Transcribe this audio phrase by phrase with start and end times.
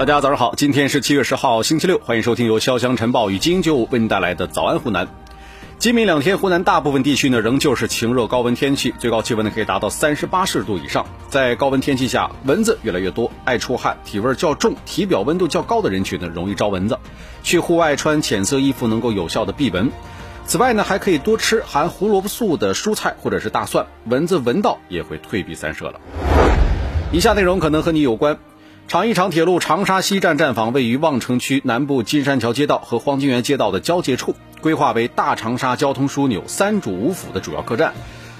[0.00, 5.06] 大家早上好，今天是七月十号，星期六，欢迎收听由潇湘晨报与金九五为您带来的早安湖南。
[5.78, 11.04] 今明两天，湖南大部分地区呢仍旧是晴热高温天气，最高气温呢可以达到三十八摄氏度以上。
[11.28, 16.98] 在高温天气下，蚊子越来越多，爱出汗、体味较重、体表温度较高的人群呢容易招蚊子。
[17.42, 19.90] 去户外穿浅色衣服能够有效的避蚊。
[20.46, 26.00] 此外呢，还可以多吃含胡萝卜素的蔬菜或者是大蒜，蚊子闻到也会退避三舍了。
[27.12, 28.38] 以下内容可能和你有关。
[28.90, 37.94] 长一长铁路长沙西站站房位于望城区南部金山桥街道和黄金园街道的交界处，规划为大长沙交通枢纽三主五辅的主要客站。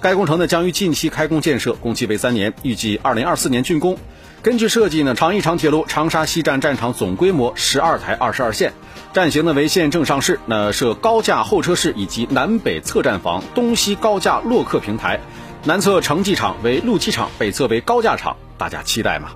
[0.00, 3.98] 该工程呢将于近期开工建设，工期为三年，预计二零二四年竣工。
[4.40, 8.72] 根据设计呢，长一长铁路长沙西站站场总规模十二台二十二线，
[9.12, 15.18] 站型呢为线正上式，那设高架候车室以及南北侧站房，东西高架落客平台，
[15.64, 19.30] 南侧城际场为路基场，北侧为高架场，大家期待吗？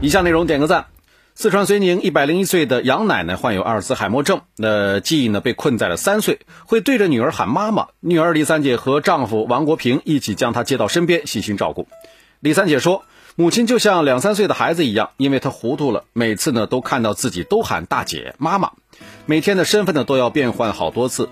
[0.00, 0.86] 以下内容点个赞。
[1.34, 7.88] 四川遂宁一百零一岁的杨奶奶患有阿尔茨海默症，那记忆呢被困在了三岁，会对着女儿喊妈妈。
[7.98, 11.88] 女儿李三姐和丈夫王国平一起将她接到身边，细心照顾。
[12.38, 18.70] 李三姐说，母亲就像两三岁的孩子一样，因为她糊涂了，每次呢都看到自己都喊大姐、妈妈，
[19.26, 21.28] 每天的身份呢都要变换好多次。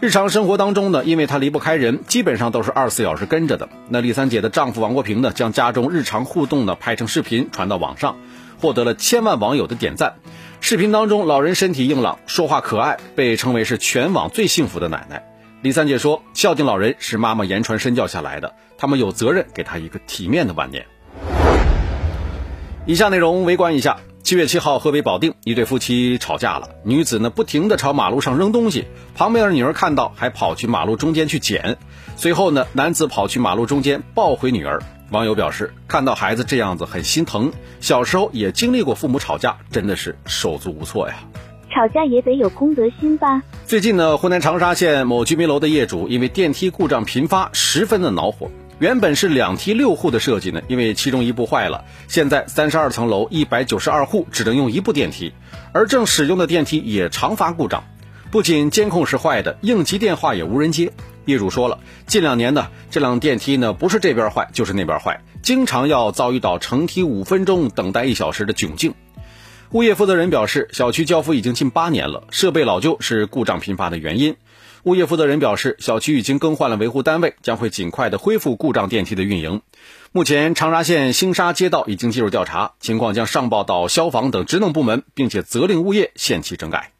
[0.00, 3.68] 日常生活当中呢，因为她离不开人，基本上都是二十四小时跟着的。
[3.88, 8.16] 那李三姐的丈夫王国平呢，将家中日常互动呢拍成视频传到网上，
[8.60, 10.16] 获得了千万网友的点赞。
[10.60, 15.24] 视频当中，老人身体硬朗，说话可爱，被称为是全网最幸福的奶奶。
[15.62, 20.84] 李三姐说：“孝敬老人是妈妈言传身教下来的，他们有责任给她一个体面的晚年。”
[22.84, 23.96] 以下内容围观一下。
[24.24, 31.76] 七月七号，河北保定一对夫妻吵架了，女子呢不停地朝马路上扔东西，旁边的女儿看到还跑去马路中间去捡，
[32.16, 34.82] 随后呢男子跑去马路中间抱回女儿。
[35.10, 41.16] 网友表示，看到孩子这样子很心疼，小时候也经历过父母吵架，真的是手足无措呀。
[41.70, 43.42] 吵架也得有公德心吧。
[43.66, 48.48] 最近呢，湖南长沙县某居民楼的业主因为电梯故障频发，十分的恼火。
[48.80, 55.32] 原本是两梯六户的设计呢，因为其中一部坏了，现在三十二层楼一百九十二户只能用一部电梯，
[55.72, 57.84] 而正使用的电梯也常发故障，
[58.32, 60.92] 不仅监控是坏的，应急电话也无人接。
[61.24, 68.92] 业主说了，近两年呢，这辆电梯呢不是这边坏就是那边坏，经常要遭遇到乘梯五分钟等待一小时的窘境。
[69.70, 74.36] 物业负责人表示，小区交付已经近八年了，设备老旧是故障频发的原因。
[74.84, 79.62] 物业负责人表示，小区已经更换了维护单位，将会尽快的恢复故障电梯的运营。
[80.12, 86.90] 目前，长沙县星沙街道已经介入调查，情况将上报到消防等职能部门，并且责令物业限期整改。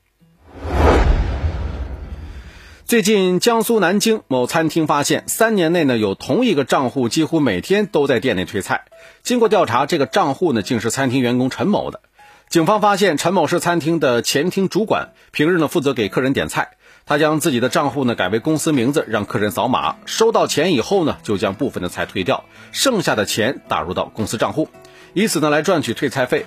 [2.86, 8.86] 最近，江苏南京某餐厅发现，三年内呢有同一个账户几乎每天都在店内推菜。
[9.22, 12.00] 经过调查，这个账户呢竟是餐厅员工陈某的。
[12.48, 16.76] 警方发现，陈某是餐厅的前厅主管，平日呢负责给客人点菜。
[17.06, 24.68] 他将自己的账户呢改为公司名字，让客人扫码，收到钱以后呢，就将部分的菜退掉，剩下的钱打入到公司账户，
[25.12, 26.46] 以此呢来赚取退菜费。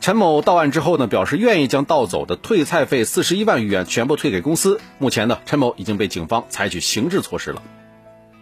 [0.00, 4.80] 陈某到案之后呢，表示愿意将盗走的退菜费四十一万余元全部退给公司。
[4.96, 7.62] 目前呢，陈某已经被警方采取刑事措施了。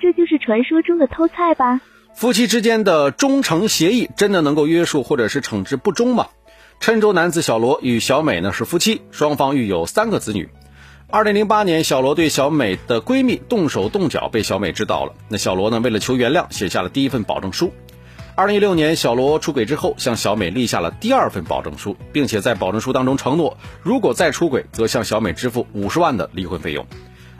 [0.00, 1.80] 这就是传说中的偷菜吧？
[2.14, 6.28] 夫妻之间的忠诚协议真的能够约束或者是惩治不忠吗？
[6.80, 10.48] 郴州男子小罗与小美呢是夫妻，双方育有三个子女。
[11.10, 15.14] 二零零八年，小罗对小美的闺蜜动手动脚，被小美知道了。
[15.30, 17.72] 那小罗呢，为了求原谅，写下了第一份保证书。
[18.34, 26.86] 二零一六年，小罗出轨之后，向小美立下了第二份保证书，并且在保证书当中承诺，如果再出轨，则向小美支付五十万的离婚费用。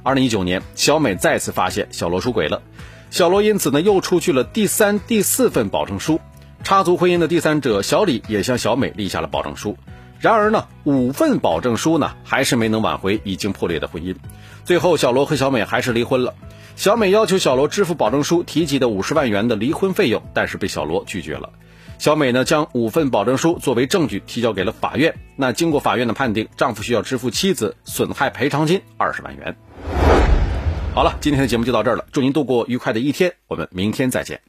[0.02, 2.62] 二零一九年，小美再次发现小罗出轨了，
[3.10, 6.18] 小罗因此呢，又出具了第三、第四份保证书。
[6.64, 9.76] 插足婚姻的第三者小李也向小美立下了保证书。
[10.20, 14.14] 然而呢，五份保证书呢，还是没能挽回已经破裂的婚姻。
[14.64, 16.34] 最后，小罗和小美还是离婚了。
[16.74, 21.50] 小美要求小罗支付保证书提及的五十万元的离婚费用，但是被小罗拒绝了。
[21.98, 25.14] 小美呢，将五份保证书作为证据提交给了法院。
[25.36, 29.56] 那经过法院的判定，丈夫需要支付妻子损害赔偿金二十万元。
[30.94, 34.48] 好了，今天的节目就到这儿了，祝您度过愉快的一天，我们明天再见。